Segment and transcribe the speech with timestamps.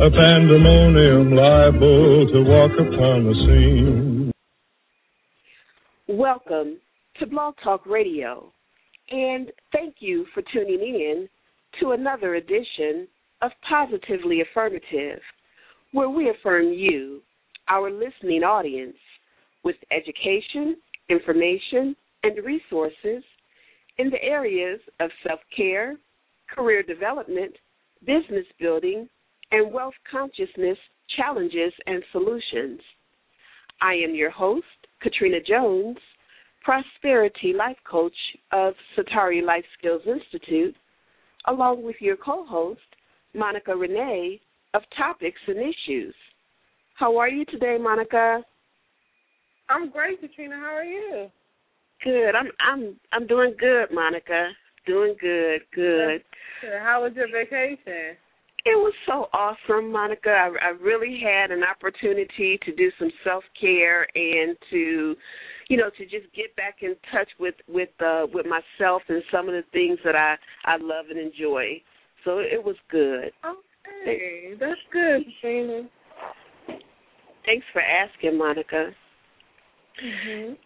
[0.00, 4.32] a pandemonium liable to walk upon the scene.
[6.06, 6.78] Welcome
[7.18, 8.52] to Blog Talk Radio,
[9.10, 11.28] and thank you for tuning in
[11.80, 13.08] to another edition
[13.42, 15.18] of Positively Affirmative,
[15.90, 17.20] where we affirm you,
[17.68, 18.96] our listening audience,
[19.64, 20.76] with education,
[21.08, 23.24] information, and resources
[23.98, 25.96] in the areas of self care,
[26.54, 27.52] career development,
[28.06, 29.08] business building,
[29.50, 30.78] and wealth consciousness
[31.16, 32.80] challenges and solutions.
[33.80, 34.66] I am your host,
[35.00, 35.96] Katrina Jones,
[36.64, 38.16] Prosperity Life Coach
[38.52, 40.74] of Satari Life Skills Institute,
[41.46, 42.80] along with your co host,
[43.34, 44.40] Monica Renee
[44.74, 46.14] of Topics and Issues.
[46.94, 48.42] How are you today, Monica?
[49.68, 50.56] I'm great, Katrina.
[50.56, 51.28] How are you?
[52.02, 52.32] Good.
[52.34, 54.48] I'm I'm I'm doing good, Monica.
[54.86, 56.22] Doing good, good.
[56.80, 58.16] How was your vacation?
[58.68, 60.28] It was so awesome, Monica.
[60.28, 65.16] I, I really had an opportunity to do some self care and to,
[65.68, 69.48] you know, to just get back in touch with with uh, with myself and some
[69.48, 70.36] of the things that I
[70.66, 71.80] I love and enjoy.
[72.24, 73.30] So it was good.
[73.42, 75.88] Okay, that's good, Shana.
[77.46, 78.90] Thanks for asking, Monica.
[80.04, 80.56] Mhm.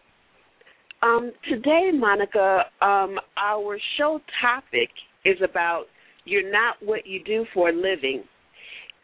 [1.01, 4.89] Um, today, Monica, um, our show topic
[5.23, 5.85] is about
[6.25, 8.23] you're not what you do for a living.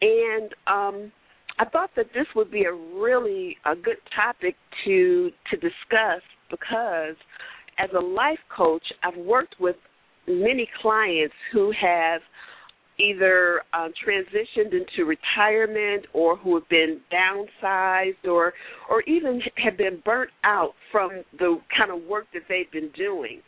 [0.00, 1.12] And um,
[1.58, 7.16] I thought that this would be a really a good topic to to discuss because
[7.78, 9.76] as a life coach, I've worked with
[10.26, 12.20] many clients who have
[12.98, 18.52] either uh, transitioned into retirement or who have been downsized or
[18.90, 23.40] or even have been burnt out from the kind of work that they've been doing.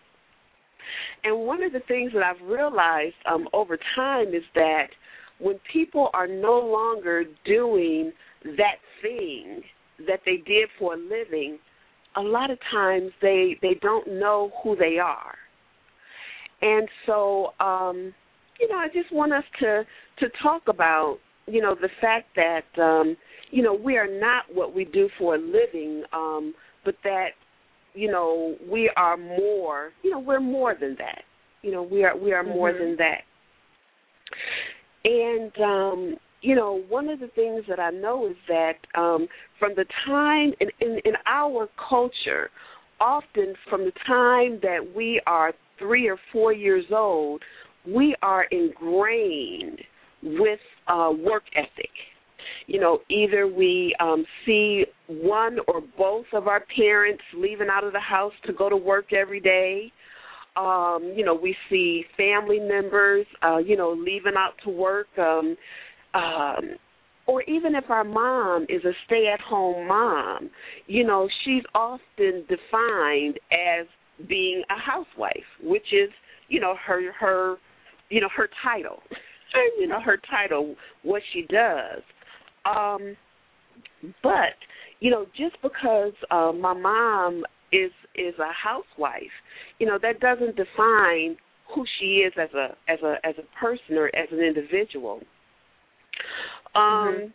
[1.25, 4.89] And one of the things that I've realized um, over time is that
[5.39, 8.13] when people are no longer doing
[8.45, 9.63] that thing
[10.07, 11.59] that they did for a living,
[12.17, 15.35] a lot of times they they don't know who they are.
[16.61, 18.15] And so, um,
[18.61, 19.85] you know, I just want us to
[20.19, 23.17] to talk about, you know, the fact that um,
[23.51, 26.55] you know, we are not what we do for a living, um,
[26.85, 27.29] but that
[27.95, 31.23] you know, we are more, you know, we're more than that.
[31.63, 32.85] You know, we are we are more mm-hmm.
[32.85, 33.23] than that.
[35.05, 39.73] And um, you know, one of the things that I know is that um from
[39.77, 42.51] the time in, in, in our culture,
[43.01, 47.43] often from the time that we are three or four years old,
[47.87, 49.81] we are ingrained
[50.23, 51.91] with uh, work ethic
[52.67, 57.93] you know, either we um, see one or both of our parents leaving out of
[57.93, 59.93] the house to go to work every day.
[60.57, 65.09] Um, you know, we see family members, uh, you know, leaving out to work.
[65.19, 65.57] Um,
[66.15, 66.77] um,
[67.27, 70.51] or even if our mom is a stay at home mom,
[70.87, 73.87] you know, she's often defined as
[74.29, 75.33] being a housewife,
[75.63, 76.11] which is,
[76.49, 77.57] you know, her her
[78.13, 79.03] you know, her title.
[79.79, 82.03] you know, her title, what she does.
[82.65, 83.17] Um,
[84.23, 84.55] but
[85.01, 89.23] you know, just because uh, my mom is is a housewife,
[89.79, 91.37] you know, that doesn't define
[91.75, 95.21] who she is as a as a as a person or as an individual.
[96.75, 97.27] Um, mm-hmm.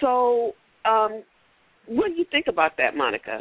[0.00, 0.52] so
[0.88, 1.22] um,
[1.86, 3.40] what do you think about that, Monica?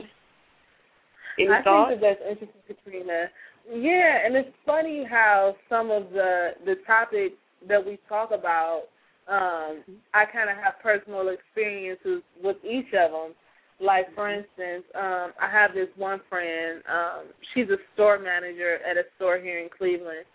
[1.40, 1.92] Any I thoughts?
[1.92, 3.30] think that that's interesting, Katrina.
[3.72, 7.36] Yeah, and it's funny how some of the the topics
[7.68, 8.84] that we talk about
[9.32, 9.80] um,
[10.14, 13.32] I kind of have personal experiences with each of them.
[13.80, 16.84] Like for instance, um, I have this one friend.
[16.88, 17.24] Um,
[17.54, 20.26] she's a store manager at a store here in Cleveland,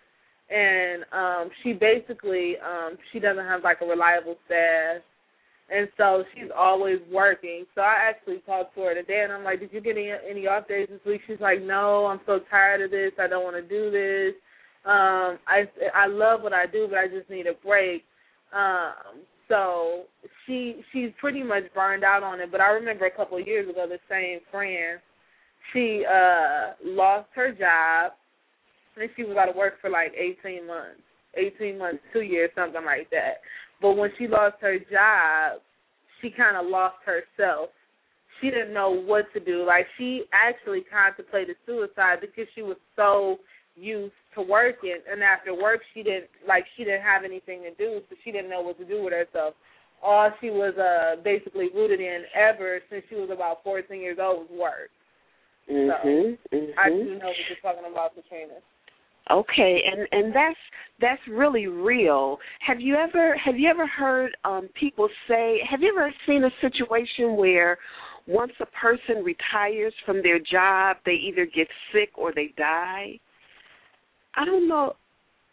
[0.50, 5.02] and um, she basically um, she doesn't have like a reliable staff,
[5.70, 7.66] and so she's always working.
[7.76, 10.46] So I actually talked to her today, and I'm like, "Did you get any any
[10.48, 13.12] off days this week?" She's like, "No, I'm so tired of this.
[13.20, 14.34] I don't want to do this.
[14.84, 18.02] Um, I I love what I do, but I just need a break."
[18.52, 20.04] Um, so
[20.46, 22.50] she she's pretty much burned out on it.
[22.50, 25.00] But I remember a couple of years ago, the same friend,
[25.72, 28.12] she uh lost her job,
[28.96, 31.02] and she was out of work for like eighteen months,
[31.36, 33.40] eighteen months, two years, something like that.
[33.82, 35.60] but when she lost her job,
[36.20, 37.70] she kind of lost herself.
[38.40, 39.64] She didn't know what to do.
[39.66, 43.38] Like she actually contemplated suicide because she was so
[43.76, 48.00] used to working, and after work she didn't like she didn't have anything to do,
[48.08, 49.54] so she didn't know what to do with herself.
[50.02, 54.48] All she was uh basically rooted in ever since she was about 14 years old
[54.48, 54.90] was work.
[55.68, 55.88] Mhm.
[55.88, 56.74] So, mhm.
[56.78, 58.54] I do know what you're talking about, Katrina.
[59.28, 60.58] Okay, and and that's
[61.00, 62.38] that's really real.
[62.60, 65.60] Have you ever have you ever heard um people say?
[65.68, 67.78] Have you ever seen a situation where
[68.28, 73.18] once a person retires from their job, they either get sick or they die?
[74.36, 74.94] I don't know.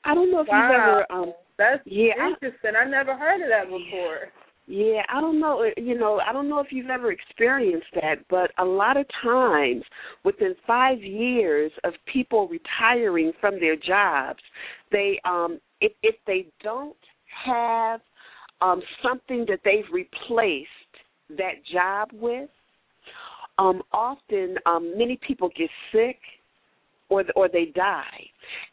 [0.03, 0.61] I don't know if wow.
[0.61, 1.11] you've ever.
[1.11, 2.71] Um, That's yeah, I- interesting.
[2.79, 4.29] I never heard of that before.
[4.67, 5.65] yeah, I don't know.
[5.77, 9.83] You know, I don't know if you've ever experienced that, but a lot of times,
[10.23, 14.39] within five years of people retiring from their jobs,
[14.91, 16.95] they um, if if they don't
[17.45, 18.01] have
[18.61, 20.69] um, something that they've replaced
[21.29, 22.49] that job with,
[23.57, 26.17] um, often um, many people get sick
[27.13, 28.21] or or they die,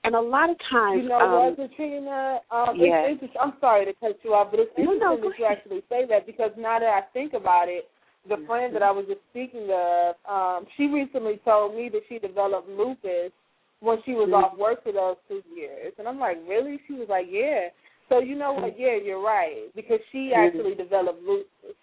[0.05, 2.41] and a lot of times, You know um, what, Katrina?
[2.51, 3.05] Um, yeah.
[3.05, 3.41] it's interesting.
[3.41, 5.83] I'm sorry to cut you off, but it's No, interesting no, go that you actually
[5.89, 7.85] say that because now that I think about it,
[8.29, 8.47] the Mm-hmm.
[8.47, 12.69] friend that I was just speaking of, um, she recently told me that she developed
[12.69, 13.33] lupus
[13.81, 14.43] when she was Mhm.
[14.45, 16.81] off work for those two years, and I'm like, really?
[16.87, 17.71] She was like, yeah.
[18.11, 18.79] So you know what?
[18.79, 20.43] Yeah, you're right because she Mhm.
[20.45, 21.77] actually developed lupus.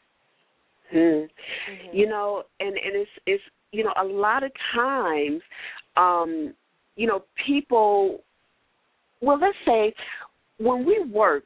[0.92, 1.26] Hmm.
[1.72, 1.94] Mhm.
[1.94, 5.42] You know, and and it's it's you know a lot of times,
[5.98, 6.54] um,
[6.96, 8.24] you know, people.
[9.22, 9.94] Well, let's say
[10.60, 11.46] when we work,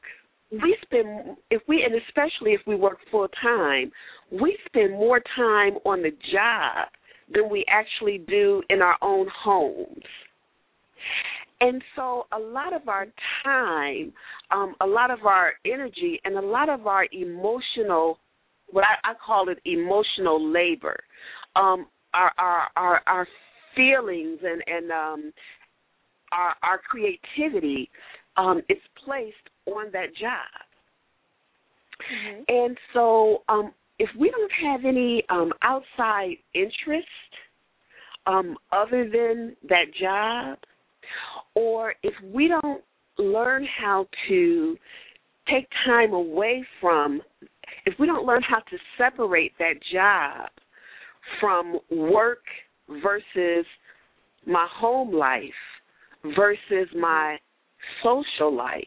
[0.51, 3.92] we spend if we and especially if we work full time,
[4.31, 6.89] we spend more time on the job
[7.33, 10.03] than we actually do in our own homes.
[11.62, 13.06] And so a lot of our
[13.44, 14.12] time,
[14.50, 18.18] um, a lot of our energy, and a lot of our emotional,
[18.71, 20.98] what I, I call it emotional labor,
[21.56, 23.27] um, our, our our our
[23.76, 25.34] feelings and and um,
[26.32, 27.90] our our creativity
[28.38, 29.36] um, is placed
[29.66, 30.66] on that job.
[32.10, 32.46] Mhm.
[32.48, 37.08] And so, um, if we don't have any um, outside interest
[38.26, 40.58] um, other than that job,
[41.56, 42.84] or if we don't
[43.18, 44.78] learn how to
[45.50, 47.22] take time away from,
[47.86, 50.50] if we don't learn how to separate that job
[51.40, 52.44] from work
[53.04, 53.66] versus
[54.46, 55.44] my home life
[56.36, 57.38] versus my
[58.04, 58.84] social life,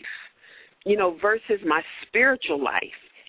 [0.85, 2.83] you know, versus my spiritual life.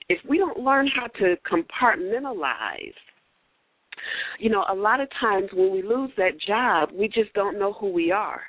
[0.09, 2.93] If we don't learn how to compartmentalize,
[4.39, 7.73] you know, a lot of times when we lose that job, we just don't know
[7.73, 8.41] who we are.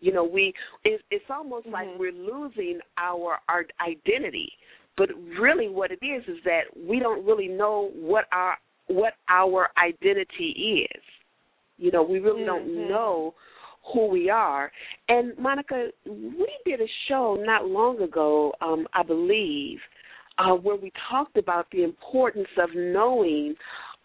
[0.00, 0.52] You know, we
[0.84, 1.98] it's, it's almost like Mhm.
[1.98, 4.52] we're losing our our identity.
[4.96, 8.58] But really, what it is is that we don't really know what our
[8.88, 11.02] what our identity is.
[11.78, 13.34] You know, we really don't know
[13.92, 14.72] who we are.
[15.08, 19.78] And Monica, we did a show not long ago, um, I believe,
[20.38, 23.54] uh, where we talked about the importance of knowing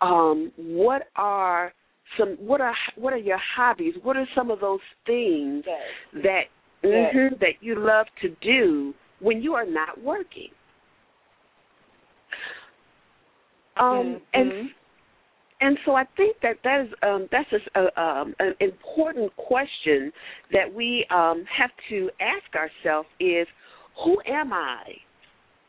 [0.02, 1.74] um, what are
[2.18, 3.94] some what are what are your hobbies?
[4.04, 6.24] What are some of those things Yes.
[6.24, 6.44] that
[6.84, 7.14] Yes.
[7.14, 10.50] mhm, that you love to do when you are not working?
[13.78, 14.74] Um, and Mhm.
[15.62, 20.12] And so I think that that is um, that's a, um, an important question
[20.52, 23.48] that we um, have to ask ourselves: is
[24.04, 24.84] who am I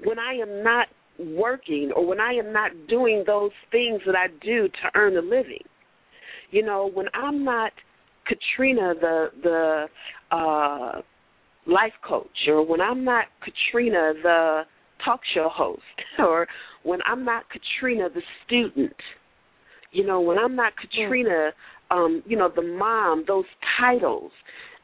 [0.03, 0.87] when I am not
[1.19, 5.21] working or when I am not doing those things that I do to earn a
[5.21, 5.63] living?
[6.51, 7.73] You know, when I'm not
[8.27, 9.87] Katrina, the the
[10.35, 11.03] uh,
[11.67, 14.63] life coach, or when I'm not Katrina, the
[15.05, 15.83] talk show host,
[16.19, 16.47] or
[16.83, 18.95] when I'm not Katrina, the student
[19.93, 21.51] you know when i'm not katrina
[21.91, 23.45] um you know the mom those
[23.81, 24.33] titles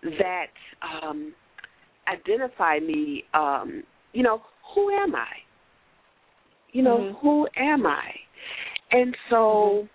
[0.03, 0.47] that
[0.83, 1.35] um
[2.07, 4.41] identify me um you know
[4.75, 5.27] who am i?
[6.73, 7.17] You know Mhm.
[7.21, 8.15] who am i?
[8.91, 9.89] And so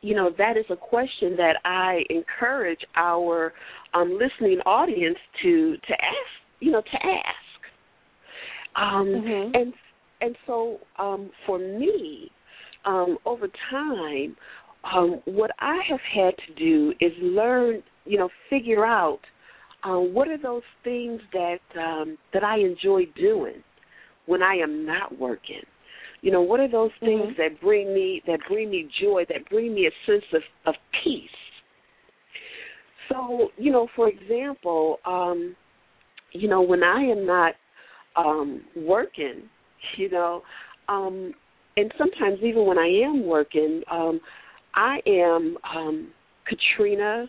[0.00, 3.52] you know that is a question that i encourage our
[3.94, 7.60] um listening audience to to ask you know to ask.
[8.76, 9.54] Um Mhm.
[9.54, 9.74] and
[10.20, 12.30] and so um for me
[12.84, 14.36] um, over time,
[14.92, 19.20] um, what I have had to do is learn, you know, figure out
[19.82, 23.62] uh, what are those things that um, that I enjoy doing
[24.26, 25.62] when I am not working.
[26.22, 27.36] You know, what are those things Mhm.
[27.36, 31.30] that bring me that bring me joy, that bring me a sense of, of peace.
[33.10, 35.54] So, you know, for example, um,
[36.32, 37.54] you know, when I am not
[38.16, 39.48] um, working,
[39.96, 40.42] You know,
[40.88, 41.34] um,
[41.76, 44.20] and sometimes even when I am working, um,
[44.74, 46.08] I am um,
[46.46, 47.26] Katrina.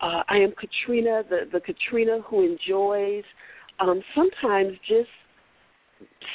[0.00, 3.24] Uh, I am Katrina, the the Katrina who enjoys
[3.80, 5.08] um, sometimes just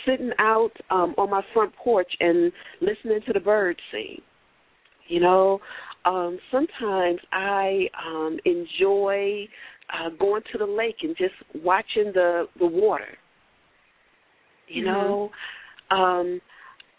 [0.06, 4.22] sitting out um, on my front porch and listening to the birds sing.
[5.08, 5.60] You know,
[6.06, 9.48] um, sometimes I um, enjoy
[9.94, 11.34] uh, going to the lake and just
[11.64, 13.18] watching the the water.
[14.68, 14.94] You mm-hmm.
[14.94, 15.32] know,
[15.92, 16.42] um,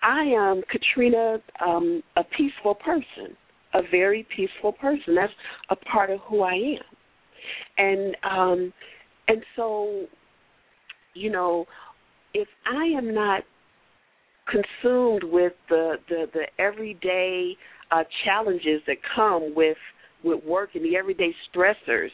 [0.02, 3.37] I am Katrina, um, a peaceful person,
[3.75, 5.14] a very peaceful person.
[5.14, 5.33] That's
[5.71, 8.73] a part of who I am, and um,
[9.28, 10.07] and so,
[11.14, 11.67] you know,
[12.35, 13.43] if I am not
[14.50, 17.55] consumed with the the, the everyday
[17.90, 19.76] uh, challenges that come with
[20.25, 22.11] with work and the everyday stressors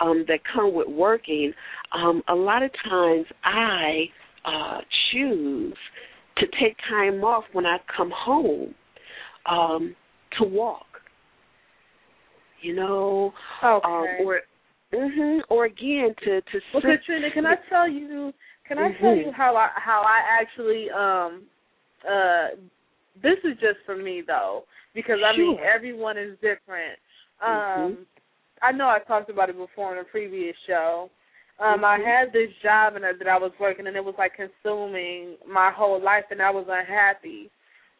[0.00, 1.52] um, that come with working,
[1.92, 4.04] um, a lot of times I
[4.44, 4.80] uh,
[5.12, 5.74] choose
[6.38, 8.74] to take time off when I come home
[9.46, 9.94] um,
[10.38, 10.86] to walk.
[12.60, 13.86] You know, okay.
[13.86, 14.40] um, or
[14.92, 16.60] mhm, or again to to.
[16.72, 18.32] Well, sit, Katrina, can I tell you?
[18.66, 19.04] Can I mm-hmm.
[19.04, 21.42] tell you how I how I actually um
[22.08, 22.56] uh
[23.22, 24.64] this is just for me though
[24.94, 25.52] because I sure.
[25.52, 26.98] mean everyone is different.
[27.44, 28.02] Um mm-hmm.
[28.62, 31.10] I know I talked about it before in a previous show.
[31.60, 31.84] Um mm-hmm.
[31.84, 35.70] I had this job and that I was working and it was like consuming my
[35.74, 37.50] whole life and I was unhappy.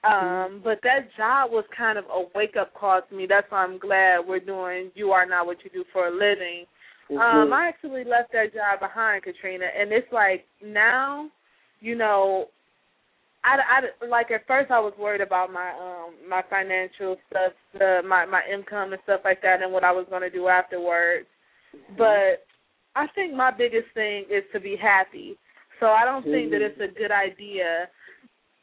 [0.05, 3.25] Um, but that job was kind of a wake up call to me.
[3.27, 6.67] That's why I'm glad we're doing You Are Not What You Do for a Living
[7.11, 7.19] Mm-hmm.
[7.19, 11.29] Um, I actually left that job behind, Katrina, and it's like now,
[11.81, 12.47] you know,
[13.45, 18.01] I, I like at first I was worried about my um my financial stuff, the
[18.09, 21.27] my my income and stuff like that, and what I was going to do afterwards.
[21.77, 21.97] Mm-hmm.
[21.99, 22.44] But
[22.97, 25.37] I think my biggest thing is to be happy.
[25.81, 26.81] So I don't think that Mm-hmm.
[26.83, 27.89] it's a good idea,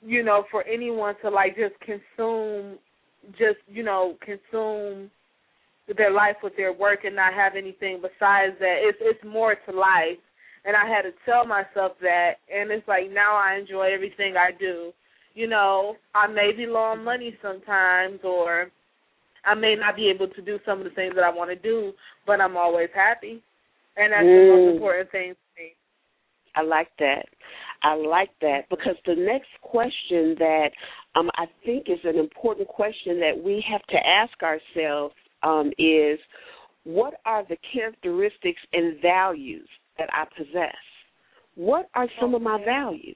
[0.01, 2.77] you know, for anyone to like just consume,
[3.31, 5.11] just you know, consume
[5.97, 8.77] their life with their work and not have anything besides that.
[8.81, 10.17] It's it's more to life.
[10.63, 14.51] And I had to tell myself that and it's like now I enjoy everything I
[14.57, 14.93] do.
[15.33, 18.71] You know, I may be low on money sometimes or
[19.43, 21.55] I may not be able to do some of the things that I want to
[21.55, 21.93] do,
[22.27, 23.41] but I'm always happy.
[23.97, 24.27] And that's mm.
[24.27, 25.75] the most important thing to me.
[26.55, 27.25] I like that.
[27.83, 30.69] I like that because the next question that
[31.15, 36.19] um, I think is an important question that we have to ask ourselves um, is
[36.83, 39.67] what are the characteristics and values
[39.97, 40.75] that I possess?
[41.55, 43.15] What are some of my values?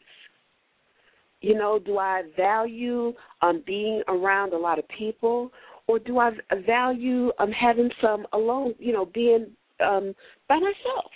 [1.41, 5.51] You know, do I value um, being around a lot of people,
[5.87, 6.31] or do I
[6.65, 8.73] value um, having some alone?
[8.79, 9.47] You know, being
[9.79, 10.13] um,
[10.47, 11.11] by myself.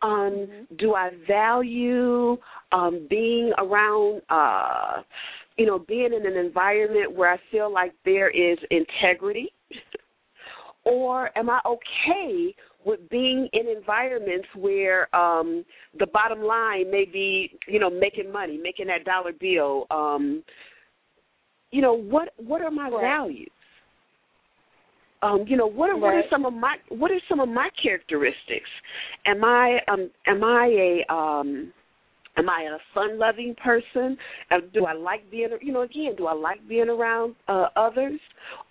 [0.00, 0.76] Um, mm-hmm.
[0.76, 2.36] Do I value
[2.72, 4.22] um, being around?
[4.30, 5.02] Uh,
[5.58, 9.52] you know, being in an environment where I feel like there is integrity
[10.84, 15.64] or am I okay with being in environments where um
[15.98, 19.86] the bottom line may be, you know, making money, making that dollar bill?
[19.90, 20.42] Um
[21.72, 23.02] you know, what what are my right.
[23.02, 23.50] values?
[25.20, 26.00] Um, you know, what are right.
[26.00, 28.70] what are some of my what are some of my characteristics?
[29.26, 31.72] Am I um am I a um
[32.38, 34.16] Am I a fun loving person?
[34.72, 38.20] Do I like being you know again, do I like being around uh others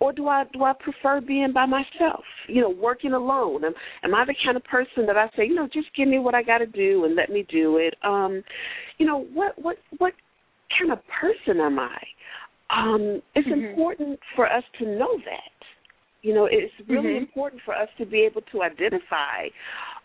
[0.00, 2.24] or do I do I prefer being by myself?
[2.48, 3.64] You know, working alone.
[3.64, 3.74] Am,
[4.04, 6.34] am I the kind of person that I say, you know, just give me what
[6.34, 7.94] I got to do and let me do it?
[8.02, 8.42] Um
[8.96, 10.14] you know, what what what
[10.78, 11.98] kind of person am I?
[12.70, 13.64] Um it's mm-hmm.
[13.66, 15.57] important for us to know that.
[16.22, 17.24] You know, it's really mm-hmm.
[17.24, 19.48] important for us to be able to identify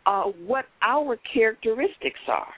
[0.06, 2.54] uh what our characteristics are.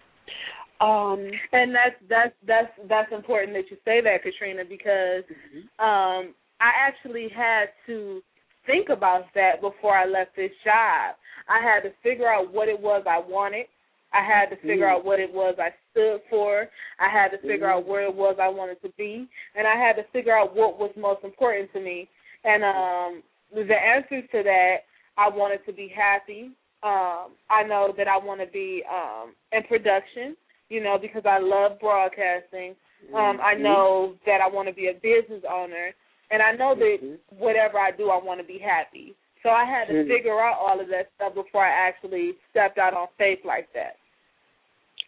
[0.82, 5.68] Um, and that's that's that's that's important that you say that, Katrina, because mm-hmm.
[5.80, 8.22] um, I actually had to
[8.66, 11.16] think about that before I left this job.
[11.48, 13.68] I had to figure out what it was I wanted.
[14.14, 15.00] I had to figure mm-hmm.
[15.00, 16.68] out what it was I stood for.
[17.00, 17.80] I had to figure mm-hmm.
[17.80, 20.78] out where it was I wanted to be, and I had to figure out what
[20.78, 22.10] was most important to me.
[22.44, 23.24] And um,
[23.64, 24.76] the answer to that,
[25.18, 26.52] I wanted to be happy.
[26.84, 30.36] Um, I know that I want to be um, in production
[30.70, 32.76] you know, because I love broadcasting.
[33.14, 33.64] Um, I Mm-hmm.
[33.64, 35.94] know that I want to be a business owner,
[36.32, 37.38] and I know that Mm-hmm.
[37.38, 39.16] whatever I do, I want to be happy.
[39.44, 40.08] So I had to Mhm.
[40.08, 43.98] figure out all of that stuff before I actually stepped out on faith like that.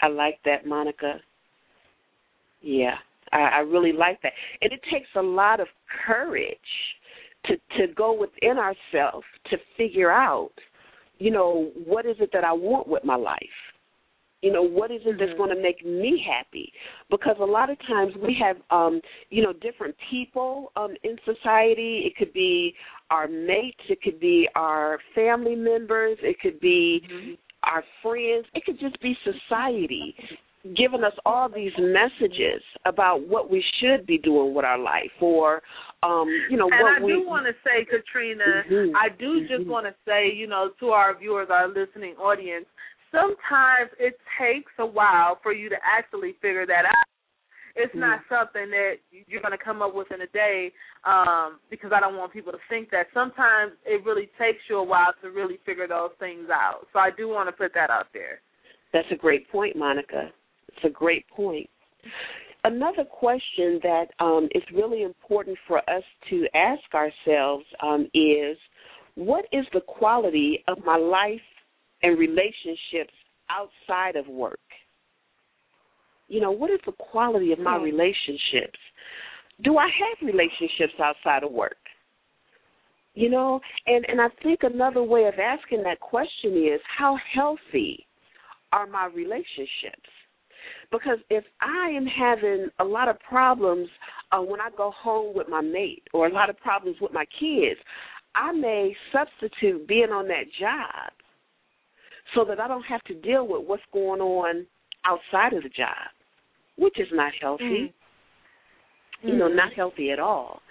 [0.02, 1.24] I like that, Monica.
[2.62, 3.00] Yeah,
[3.32, 5.68] I, I really like that, and it takes a lot of
[6.06, 6.97] courage
[7.46, 10.52] to to go within ourselves to figure out,
[11.20, 13.40] you know, what is it that I want with my life.
[14.44, 15.20] You know, what is it mm-hmm.
[15.20, 16.72] that's going to make me happy?
[17.10, 19.02] Because a lot of times we have, um,
[19.32, 22.04] you know, different people um, in society.
[22.06, 22.76] It could be
[23.10, 27.34] our mates, it could be our family members, it could be mm-hmm.
[27.64, 30.14] our friends, it could just be society
[30.76, 35.62] giving us all these messages about what we should be doing with our life or
[36.04, 38.96] um you know and what I we do want to say Katrina mm-hmm.
[38.96, 39.48] I do mm-hmm.
[39.48, 42.66] just want to say you know to our viewers our listening audience
[43.12, 47.08] sometimes it takes a while for you to actually figure that out
[47.76, 48.02] it's mm-hmm.
[48.02, 48.96] not something that
[49.28, 50.72] you're going to come up with in a day
[51.06, 54.84] um because I don't want people to think that sometimes it really takes you a
[54.84, 58.08] while to really figure those things out so I do want to put that out
[58.12, 58.42] there
[58.92, 60.32] that's a great point Monica
[60.78, 61.70] it's a great point.
[62.64, 68.58] Another question that um, is really important for us to ask ourselves um, is
[69.16, 71.40] what is the quality of my life
[72.04, 73.14] and relationships
[73.50, 74.60] outside of work?
[76.28, 77.84] You know, what is the quality of my hmm.
[77.84, 78.80] relationships?
[79.64, 81.78] Do I have relationships outside of work?
[83.16, 88.06] You know, and and I think another way of asking that question is how healthy
[88.72, 90.10] are my relationships?
[90.92, 93.90] Because if I am having a lot of problems
[94.32, 97.26] uh, when I go home with my mate or a lot of problems with my
[97.40, 97.80] kids,
[98.36, 101.12] I may substitute being on that job
[102.36, 104.66] so that I don't have to deal with what's going on
[105.06, 105.96] outside of the job,
[106.78, 107.64] which is not healthy.
[107.64, 109.28] Mm-hmm.
[109.28, 110.62] You know, not healthy at all.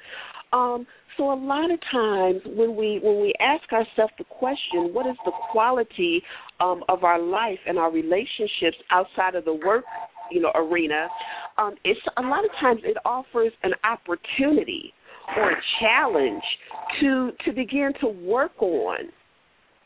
[0.52, 0.86] Um,
[1.16, 5.16] so a lot of times when we when we ask ourselves the question, what is
[5.24, 6.22] the quality
[6.60, 9.84] um, of our life and our relationships outside of the work,
[10.30, 11.08] you know, arena?
[11.58, 14.92] Um, it's a lot of times it offers an opportunity
[15.36, 16.42] or a challenge
[17.00, 18.98] to to begin to work on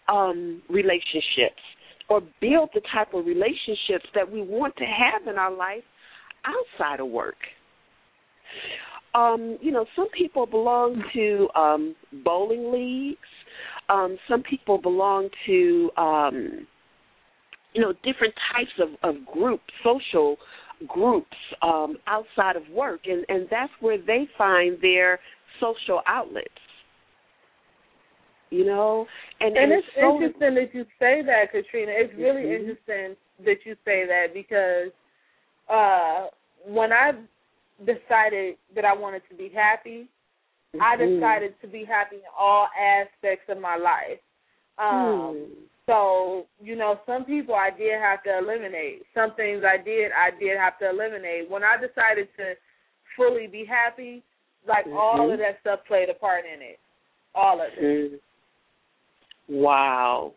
[0.09, 1.63] um, relationships
[2.09, 5.85] or build the type of relationships that we want to have in our life
[6.45, 7.37] outside of work
[9.15, 13.19] um, you know, some people belong to um, bowling leagues.
[13.89, 16.67] Um, some people belong to, um,
[17.75, 20.37] you know, different types of, of groups, social
[20.87, 25.19] groups um, outside of work, and, and that's where they find their
[25.61, 26.49] social outlets.
[28.51, 29.07] You know,
[29.41, 31.93] and, and, and it's, so interesting that you say that, Katrina.
[31.95, 32.69] It's really mm-hmm.
[32.69, 34.93] interesting that you say that because
[35.73, 36.27] uh
[36.67, 37.13] when I
[37.81, 40.09] decided that I wanted to be happy,
[40.75, 40.83] mm-hmm.
[40.83, 44.21] I decided to be happy in all aspects of my life.
[44.79, 45.47] Um, mm.
[45.87, 49.03] So, you know, some people I did have to eliminate.
[49.13, 51.51] Some things I did, I did have to eliminate.
[51.51, 52.55] When I decided to
[53.17, 54.23] fully be happy,
[54.69, 54.97] like mm-hmm.
[54.97, 56.79] all of that stuff played a part in it.
[57.35, 58.13] All of it.
[58.13, 58.19] Mm.
[59.49, 60.33] Wow.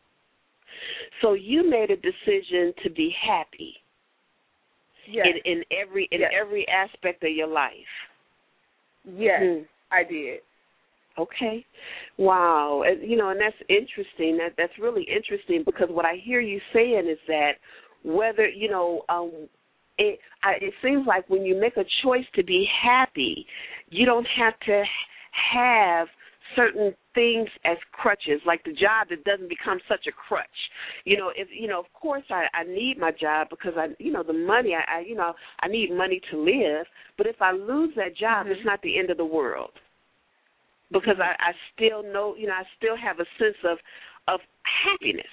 [1.22, 3.76] So you made a decision to be happy
[5.10, 5.26] yes.
[5.46, 6.32] in in every in yes.
[6.40, 7.72] every aspect of your life.
[9.06, 9.66] Yes, mm.
[9.92, 10.40] I did.
[11.18, 11.66] Okay.
[12.18, 12.84] Wow.
[12.86, 14.38] And, you know, and that's interesting.
[14.38, 17.52] That that's really interesting because what I hear you saying is that
[18.04, 19.32] whether you know um
[19.98, 23.46] it I, it seems like when you make a choice to be happy,
[23.90, 24.84] you don't have to
[25.54, 26.08] have
[26.56, 30.46] certain things as crutches, like the job that doesn't become such a crutch.
[31.06, 34.12] You know, if you know, of course I, I need my job because I you
[34.12, 36.86] know, the money I, I you know, I need money to live.
[37.18, 38.54] But if I lose that job mm-hmm.
[38.54, 39.72] it's not the end of the world.
[40.92, 43.78] Because I, I still know you know, I still have a sense of
[44.28, 45.26] of happiness.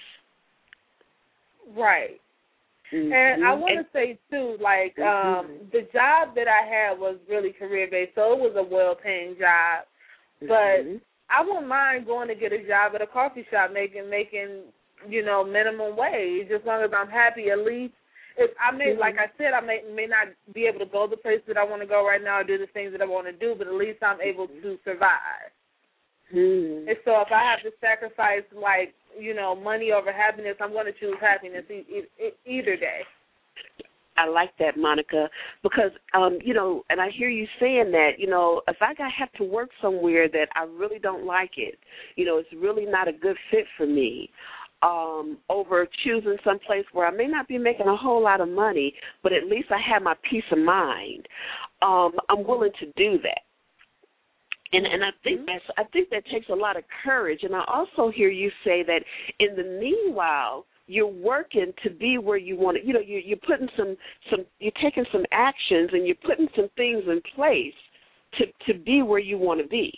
[1.76, 2.20] Right.
[2.92, 3.12] Mm-hmm.
[3.12, 5.64] And I want to say too, like um mm-hmm.
[5.72, 9.36] the job that I had was really career based, so it was a well paying
[9.38, 9.86] job.
[10.40, 10.96] But mm-hmm.
[11.30, 14.62] I wouldn't mind going to get a job at a coffee shop making making
[15.08, 17.94] you know minimum wage as long as I'm happy at least.
[18.36, 19.00] If I may, mm-hmm.
[19.00, 21.64] like I said, I may may not be able to go the place that I
[21.64, 23.66] want to go right now or do the things that I want to do, but
[23.66, 24.62] at least I'm able mm-hmm.
[24.62, 25.50] to survive.
[26.34, 26.88] Mm-hmm.
[26.88, 30.86] And so if I have to sacrifice like you know money over happiness, I'm going
[30.86, 33.02] to choose happiness e- e- either day.
[34.20, 35.28] I like that, Monica,
[35.62, 39.10] because um, you know, and I hear you saying that, you know, if I got
[39.18, 41.78] have to work somewhere that I really don't like it,
[42.16, 44.30] you know, it's really not a good fit for me.
[44.82, 48.48] Um, over choosing some place where I may not be making a whole lot of
[48.48, 51.28] money, but at least I have my peace of mind.
[51.82, 53.42] Um, I'm willing to do that.
[54.72, 57.40] And and I think that's I think that takes a lot of courage.
[57.42, 59.00] And I also hear you say that
[59.38, 62.86] in the meanwhile, you're working to be where you want to.
[62.86, 63.96] You know, you, you're putting some
[64.30, 67.74] some you're taking some actions and you're putting some things in place
[68.38, 69.92] to to be where you want to be.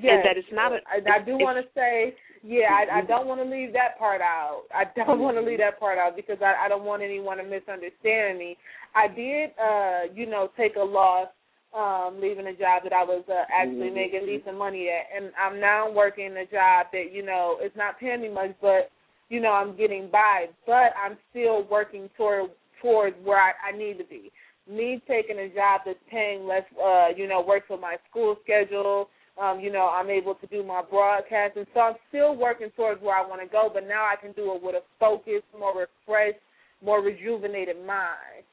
[0.00, 0.16] Yes.
[0.16, 0.72] and that it's not.
[0.72, 3.98] A, I, I do want to say, yeah, I, I don't want to leave that
[3.98, 4.62] part out.
[4.74, 7.44] I don't want to leave that part out because I, I don't want anyone to
[7.44, 8.56] misunderstand me.
[8.94, 11.28] I did, uh, you know, take a loss
[11.76, 13.94] um leaving a job that I was uh, actually mm-hmm.
[13.94, 18.00] making decent money at and I'm now working a job that you know it's not
[18.00, 18.90] paying me much but
[19.28, 22.50] you know I'm getting by but I'm still working toward
[22.82, 24.30] towards where I, I need to be
[24.70, 29.08] me taking a job that's paying less uh you know works with my school schedule
[29.40, 33.16] um you know I'm able to do my broadcasting so I'm still working towards where
[33.16, 36.40] I want to go but now I can do it with a focused more refreshed
[36.84, 38.44] more rejuvenated mind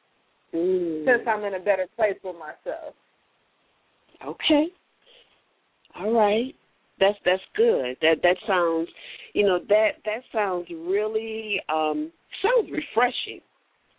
[0.54, 1.06] mm.
[1.06, 2.96] since I'm in a better place with myself
[4.24, 4.68] Okay.
[5.98, 6.56] All right.
[7.00, 7.98] That's that's good.
[8.02, 8.88] That that sounds,
[9.34, 13.42] you know, that that sounds really um sounds refreshing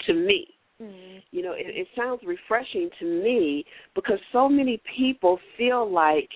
[0.07, 0.47] to me.
[0.83, 1.19] Mm-hmm.
[1.31, 6.29] You know, it, it sounds refreshing to me because so many people feel like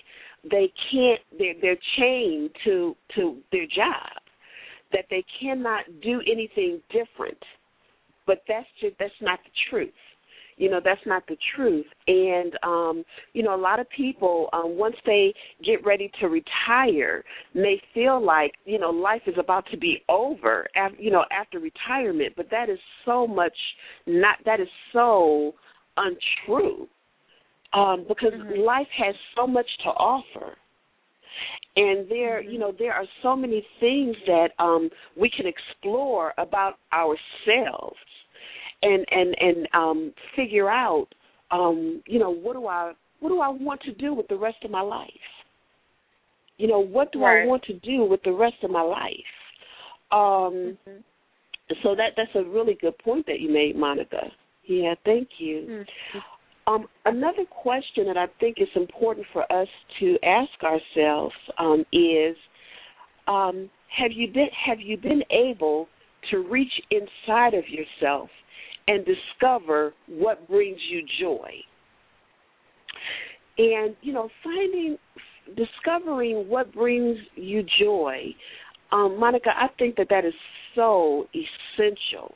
[0.43, 4.21] they can't they're they're chained to to their job
[4.91, 7.37] that they cannot do anything different.
[8.27, 9.93] But that's just that's not the truth
[10.57, 11.85] you know that's not the truth.
[12.07, 15.33] And um you know a lot of people um once they
[15.63, 20.67] get ready to retire may feel like you know life is about to be over
[20.75, 22.33] after, you know after retirement.
[22.35, 23.55] But that is so much
[24.05, 25.53] not that is so
[25.97, 26.87] untrue
[27.73, 28.61] um because mm-hmm.
[28.61, 30.55] life has so much to offer.
[31.75, 36.75] And there you know there are so many things that um we can explore about
[36.93, 37.97] ourselves
[38.81, 41.07] and and and um figure out
[41.51, 44.57] um you know what do I what do I want to do with the rest
[44.63, 45.09] of my life?
[46.57, 47.43] You know, what do right.
[47.43, 49.13] I want to do with the rest of my life?
[50.11, 50.97] Um mm-hmm.
[51.83, 54.31] so that that's a really good point that you made, Monica.
[54.65, 55.65] Yeah, thank you.
[55.69, 56.19] Mm-hmm.
[56.67, 59.67] Um, another question that I think is important for us
[59.99, 62.35] to ask ourselves um, is:
[63.27, 65.87] um, Have you been have you been able
[66.29, 68.29] to reach inside of yourself
[68.87, 71.49] and discover what brings you joy.
[73.57, 74.97] And, you know, finding,
[75.55, 78.33] discovering what brings you joy,
[78.91, 80.33] um, Monica, I think that that is
[80.75, 82.35] so essential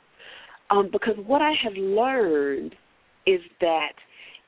[0.70, 2.74] um, because what I have learned
[3.26, 3.92] is that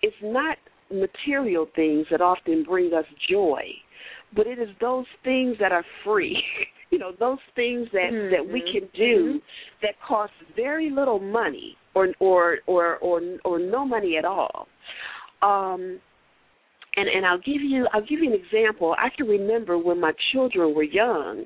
[0.03, 0.57] it's not
[0.91, 3.63] material things that often bring us joy,
[4.35, 6.43] but it is those things that are free.
[6.91, 8.31] you know, those things that mm-hmm.
[8.33, 9.37] that we can do mm-hmm.
[9.83, 14.69] that cost very little money or or or or, or no money at all.
[15.43, 16.01] Um,
[16.97, 18.95] and and I'll give you I'll give you an example.
[18.99, 21.45] I can remember when my children were young,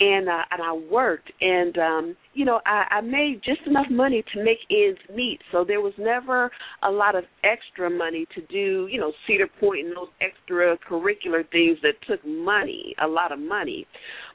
[0.00, 4.24] and uh, and I worked, and um, you know I, I made just enough money
[4.34, 5.38] to make ends meet.
[5.52, 6.50] So there was never
[6.82, 11.78] a lot of extra money to do, you know, Cedar Point and those extracurricular things
[11.82, 13.86] that took money, a lot of money.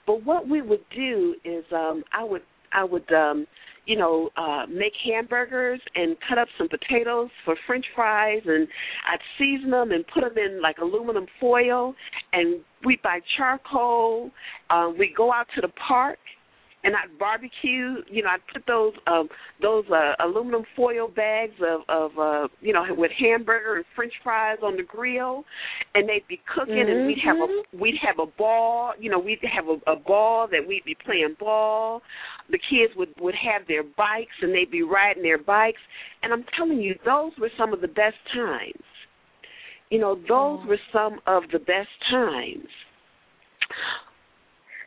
[0.07, 3.47] But what we would do is um, I would I would um,
[3.85, 8.67] you know, uh, make hamburgers and cut up some potatoes for French fries, and
[9.11, 11.93] I'd season them and put them in like aluminum foil,
[12.31, 14.31] and we'd buy charcoal.
[14.69, 16.19] Uh, we'd go out to the park
[16.83, 18.03] and I'd barbecue.
[18.09, 19.29] You know, I'd put those um
[19.61, 24.57] those uh, aluminum foil bags of of uh you know with hamburger and French fries
[24.61, 25.45] on the grill,
[25.95, 26.91] and they'd be cooking, mm-hmm.
[26.91, 27.79] and we'd have a Mm-hmm.
[27.79, 28.93] we'd have a ball.
[28.99, 32.01] You know, we'd have a, a ball that we'd be playing ball.
[32.49, 35.81] The kids would would have their bikes, and they'd be riding their bikes.
[36.21, 38.83] And I'm telling you, those were some of the best times.
[39.89, 40.69] You know, those mm-hmm.
[40.69, 42.67] were some of the best times.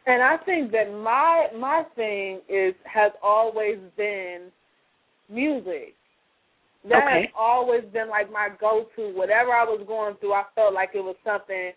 [0.07, 4.53] And I think that my my thing is has always been
[5.29, 5.95] music.
[6.89, 7.21] That okay.
[7.23, 9.13] has always been like my go to.
[9.15, 11.73] Whatever I was going through, I felt like it was something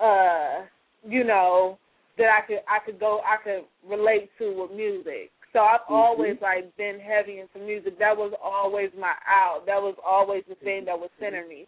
[0.00, 0.64] uh,
[1.06, 1.78] you know,
[2.18, 5.30] that I could I could go I could relate to with music.
[5.52, 5.94] So I've mm-hmm.
[5.94, 7.98] always like been heavy into music.
[7.98, 9.66] That was always my out.
[9.66, 11.66] That was always the thing that would center me.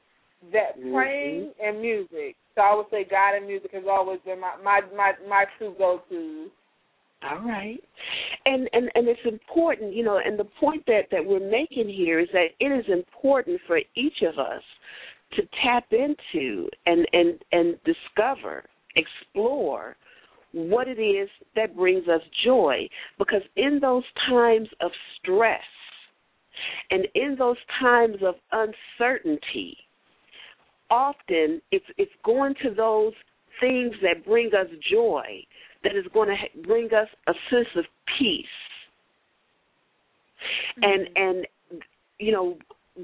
[0.53, 0.95] That mm-hmm.
[0.95, 2.37] praying and music.
[2.55, 5.75] So I would say God and music has always been my my my, my two
[5.79, 6.51] go tos.
[7.23, 7.79] All right.
[8.45, 12.21] And, and and it's important, you know, and the point that that we're making here
[12.21, 14.63] is that it is important for each of us
[15.33, 19.97] to tap into and and and discover, explore
[20.53, 25.61] what it is that brings us joy because in those times of stress
[26.91, 29.77] and in those times of uncertainty
[30.91, 33.13] often it's it's going to those
[33.61, 35.25] things that bring us joy
[35.83, 37.85] that is going to bring us a sense of
[38.19, 38.45] peace
[40.83, 40.85] mm-hmm.
[40.85, 41.47] and and
[42.19, 42.57] you know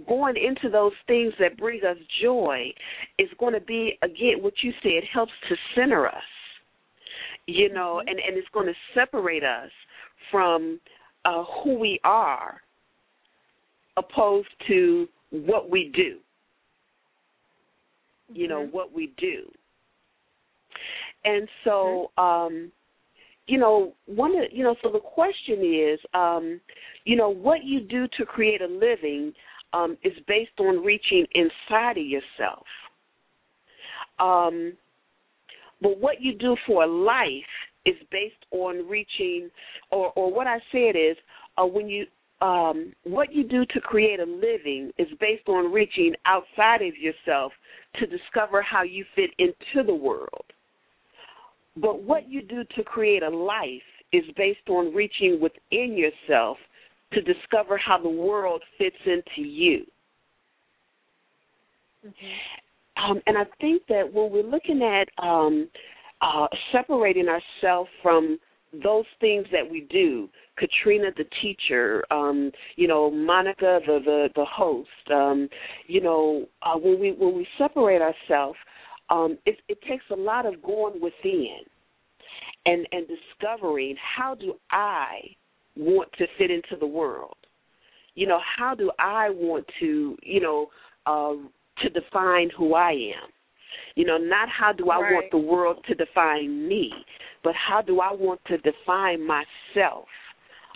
[0.09, 2.73] going into those things that bring us joy
[3.19, 6.23] is going to be again what you said helps to center us
[7.47, 8.09] you know mm-hmm.
[8.09, 9.71] and and it's going to separate us
[10.31, 10.79] from
[11.25, 12.61] uh who we are
[13.97, 16.19] opposed to what we do
[18.35, 18.77] you know mm-hmm.
[18.77, 19.45] what we do
[21.25, 22.23] and so mm-hmm.
[22.23, 22.73] um
[23.47, 26.61] you know one of you know so the question is um
[27.05, 29.33] you know what you do to create a living
[29.73, 32.67] um is based on reaching inside of yourself
[34.19, 34.73] um
[35.81, 37.29] but what you do for life
[37.85, 39.51] is based on reaching
[39.91, 41.17] or or what i said is
[41.59, 42.07] uh when you
[42.43, 47.53] um, what you do to create a living is based on reaching outside of yourself
[48.01, 50.45] to discover how you fit into the world.
[51.77, 53.81] But what you do to create a life
[54.13, 56.59] is based on reaching within yourself
[57.13, 59.87] to discover how the world fits into you.
[62.05, 63.11] Mm-hmm.
[63.11, 65.69] Um, and I think that when we're looking at um,
[66.21, 68.39] uh, separating ourselves from
[68.83, 74.45] those things that we do, Katrina the teacher, um, you know, Monica the the, the
[74.45, 75.49] host, um,
[75.87, 78.59] you know, uh, when we when we separate ourselves,
[79.11, 81.59] um, it, it takes a lot of going within
[82.67, 85.21] and and discovering how do I
[85.77, 87.37] want to fit into the world.
[88.15, 90.67] You know, how do I want to, you know,
[91.07, 91.35] uh,
[91.83, 93.31] to define who I am.
[93.95, 95.13] You know, not how do I right.
[95.13, 96.93] want the world to define me,
[97.45, 100.07] but how do I want to define myself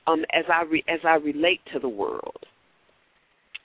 [0.07, 2.39] um, as I re- as I relate to the world.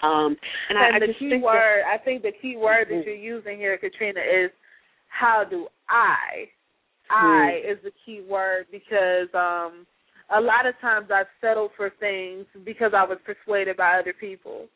[0.04, 0.36] Um,
[0.70, 2.88] and, and I, the I just key think word, that, I think the key word
[2.90, 3.08] that mm-hmm.
[3.08, 4.50] you're using here, Katrina, is
[5.10, 6.48] how do I?
[7.12, 7.72] I mm.
[7.72, 9.86] is the key word because um,
[10.36, 14.68] a lot of times I've settled for things because I was persuaded by other people.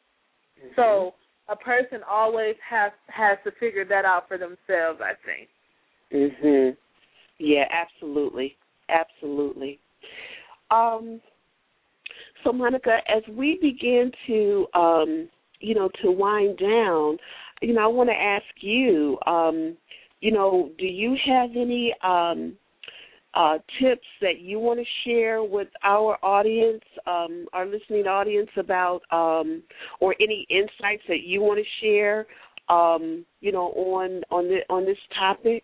[0.59, 0.73] Mm-hmm.
[0.75, 1.13] So
[1.47, 5.01] a person always has has to figure that out for themselves.
[5.01, 5.49] I think.
[6.11, 6.77] Mhm.
[7.37, 8.57] Yeah, absolutely,
[8.89, 9.79] absolutely.
[10.71, 11.21] Um,
[12.43, 15.29] so, Monica, as we begin to, um,
[15.59, 17.17] you know, to wind down,
[17.61, 19.75] you know, I want to ask you, um,
[20.21, 22.53] you know, do you have any um,
[23.35, 29.01] uh, tips that you want to share with our audience, um, our listening audience, about,
[29.11, 29.61] um,
[29.99, 32.25] or any insights that you want to share,
[32.69, 35.63] um, you know, on on the on this topic?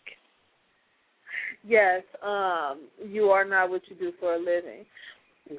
[1.67, 4.86] Yes, um, you are not what you do for a living.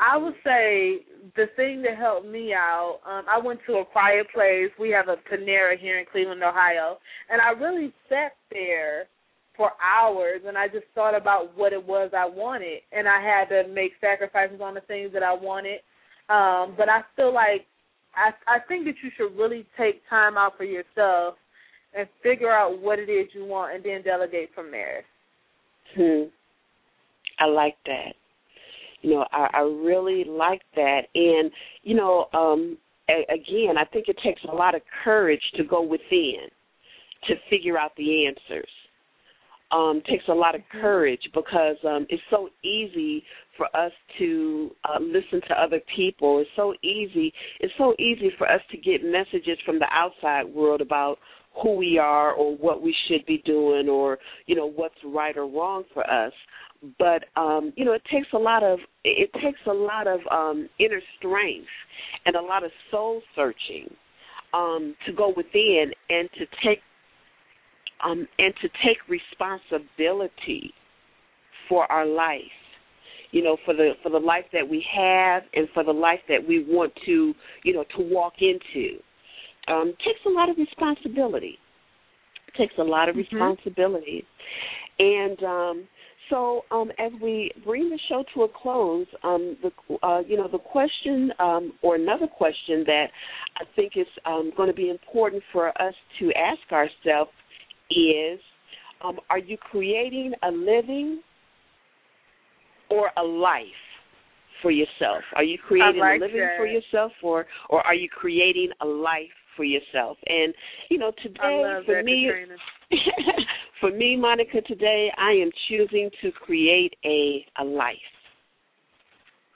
[0.00, 1.00] I would say
[1.36, 4.70] the thing that helped me out, um, I went to a quiet place.
[4.78, 6.98] We have a Panera here in Cleveland, Ohio,
[7.30, 9.06] and I really sat there
[9.56, 13.48] for hours and I just thought about what it was I wanted and I had
[13.48, 15.80] to make sacrifices on the things that I wanted.
[16.28, 17.66] Um, but I feel like
[18.14, 21.34] I I think that you should really take time out for yourself
[21.94, 25.04] and figure out what it is you want and then delegate from there.
[25.94, 26.28] Hmm.
[27.38, 28.14] I like that.
[29.02, 31.50] You know, I, I really like that, and
[31.82, 32.78] you know, um,
[33.10, 36.46] a, again, I think it takes a lot of courage to go within
[37.26, 38.68] to figure out the answers.
[39.72, 40.80] Um, takes a lot of Mm-hmm.
[40.80, 43.22] courage because um, it's so easy
[43.56, 46.40] for us to uh, listen to other people.
[46.40, 47.32] It's so easy.
[47.60, 51.18] It's so easy for us to get messages from the outside world about
[51.62, 55.46] who we are or what we should be doing or you know what's right or
[55.46, 56.32] wrong for us
[56.98, 60.68] but um you know it takes a lot of it takes a lot of um
[60.80, 61.66] inner strength
[62.24, 63.86] and a lot of soul searching
[64.54, 66.80] um to go within and to take
[68.02, 70.72] um and to take responsibility
[71.68, 72.40] for our life.
[73.30, 76.46] You know for the for the life that we have and for the life that
[76.46, 77.34] we want to
[77.64, 78.98] you know to walk into.
[79.68, 81.58] Um takes a lot of responsibility.
[82.58, 83.34] Takes a lot of mm-hmm.
[83.34, 84.26] responsibility.
[84.98, 85.88] And um
[86.32, 89.70] so um, as we bring the show to a close, um, the
[90.02, 93.06] uh, you know the question um, or another question that
[93.58, 97.30] I think is um, going to be important for us to ask ourselves
[97.92, 98.40] is:
[99.02, 101.20] um, Are you creating a living
[102.90, 103.66] or a life
[104.60, 105.22] for yourself?
[105.34, 106.56] Are you creating like a living that.
[106.56, 110.16] for yourself, or or are you creating a life for yourself?
[110.26, 110.54] And
[110.90, 112.30] you know, today for that, me.
[113.82, 117.96] For me, Monica, today I am choosing to create a a life.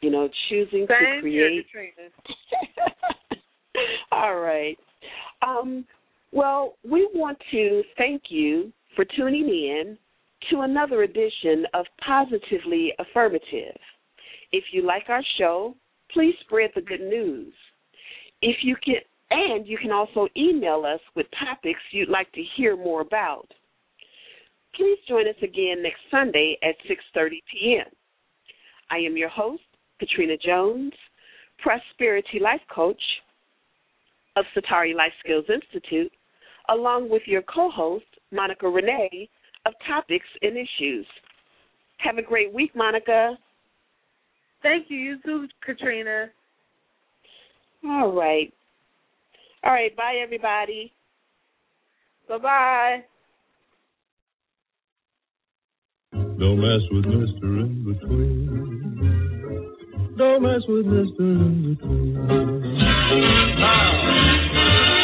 [0.03, 1.67] You know, choosing Same to create.
[1.73, 2.11] here,
[4.13, 4.77] All right.
[5.47, 5.85] Um,
[6.37, 9.99] well, we want to thank you for tuning in
[10.51, 13.77] to another edition of Positively Affirmative.
[14.53, 15.75] If you like our show,
[16.13, 17.53] please spread the good news.
[18.43, 22.77] If you get And you can also email us with topics you'd like to hear
[22.77, 23.49] more about.
[24.75, 27.91] Please join us again next Sunday at 6:30 p.m.
[28.91, 29.65] I am your host,
[29.99, 30.93] Katrina Jones,
[31.59, 33.03] Prosperity Life Coach
[34.37, 36.13] of Satari Life Skills Institute,
[36.69, 39.29] along with your co-host, Monica Renee
[39.67, 41.07] of Topics and Issues.
[41.99, 43.37] Have a great week, Monica.
[44.63, 44.99] Thank you.
[44.99, 46.27] You too, Katrina.
[47.85, 48.53] All right.
[49.65, 49.97] All right.
[49.97, 50.93] Bye, everybody.
[52.29, 53.05] Bye bye.
[56.13, 57.45] Don't mess with Mr.
[57.63, 58.47] In Between.
[60.19, 61.21] Don't mess with Mr.
[61.21, 62.17] In Between.
[63.59, 64.96] Ah.